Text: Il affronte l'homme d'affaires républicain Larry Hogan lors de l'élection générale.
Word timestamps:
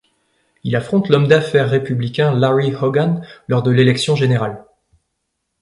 Il 0.63 0.75
affronte 0.75 1.09
l'homme 1.09 1.27
d'affaires 1.27 1.69
républicain 1.69 2.33
Larry 2.33 2.73
Hogan 2.75 3.23
lors 3.47 3.61
de 3.61 3.69
l'élection 3.69 4.15
générale. 4.15 4.65